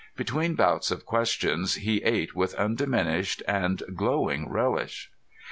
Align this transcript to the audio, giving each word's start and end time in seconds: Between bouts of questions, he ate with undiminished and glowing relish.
Between 0.15 0.55
bouts 0.55 0.89
of 0.89 1.05
questions, 1.05 1.75
he 1.75 1.97
ate 2.01 2.35
with 2.35 2.55
undiminished 2.55 3.43
and 3.47 3.83
glowing 3.95 4.49
relish. 4.49 5.11